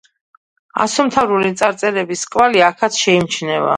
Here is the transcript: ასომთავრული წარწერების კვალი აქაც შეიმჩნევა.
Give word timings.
ასომთავრული 0.85 1.51
წარწერების 1.61 2.25
კვალი 2.37 2.65
აქაც 2.71 2.99
შეიმჩნევა. 3.03 3.69